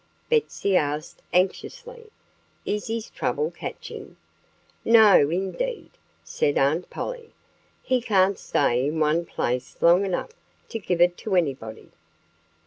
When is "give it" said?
10.79-11.17